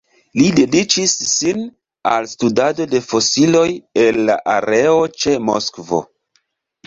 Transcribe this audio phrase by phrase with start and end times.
[0.37, 1.59] Li dediĉis sin
[2.11, 3.67] al studado de fosilioj
[4.05, 6.01] el la areo ĉe Moskvo.